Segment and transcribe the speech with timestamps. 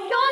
[0.00, 0.25] Lord,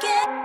[0.00, 0.37] get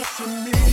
[0.00, 0.67] touching me.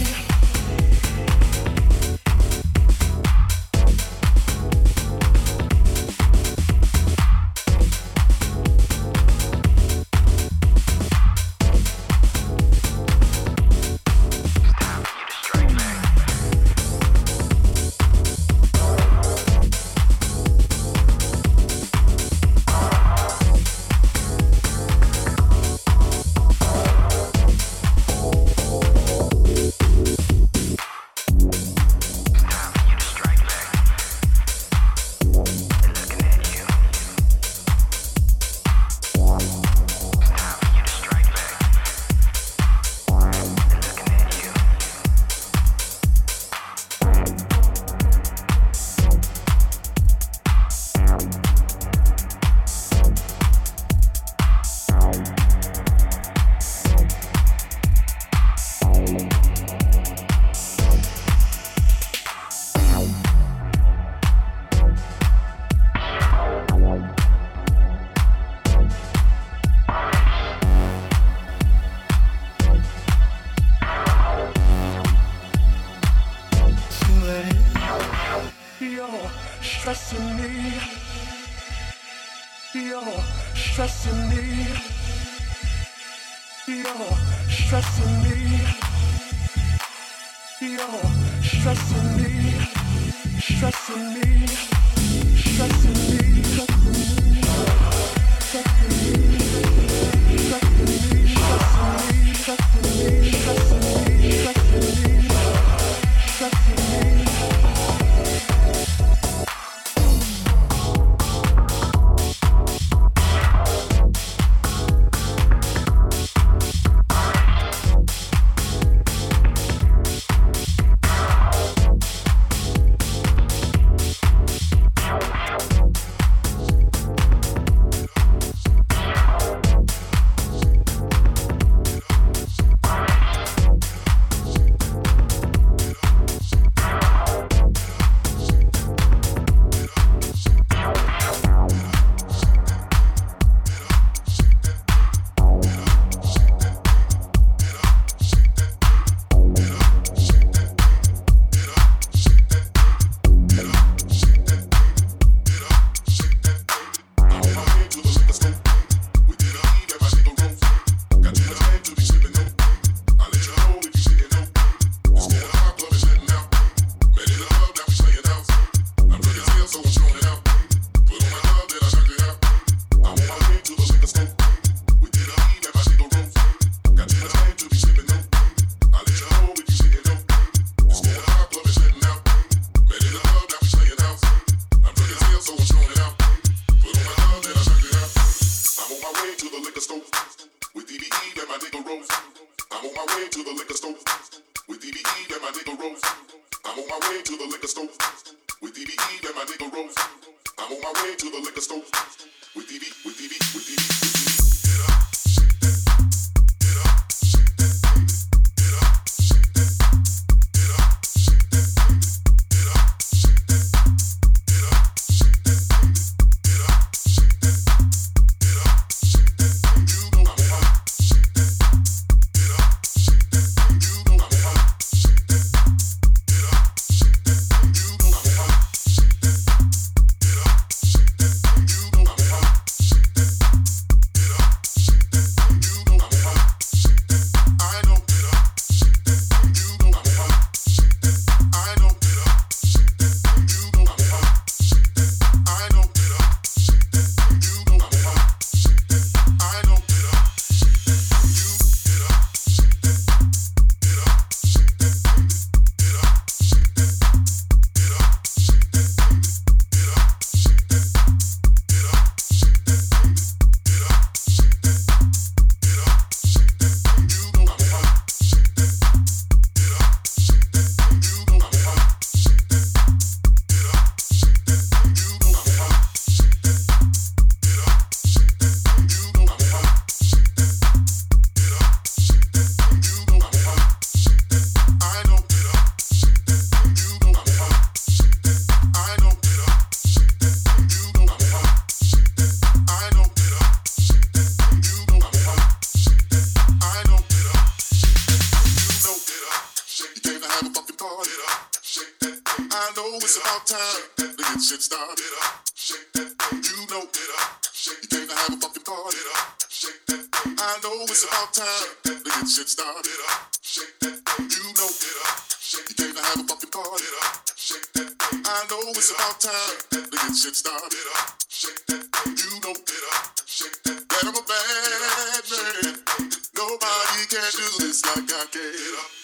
[326.38, 328.95] Nobody can do this like I can.